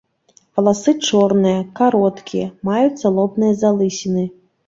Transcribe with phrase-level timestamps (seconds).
[0.59, 4.27] Валасы чорныя, кароткія, маюцца лобныя залысіны.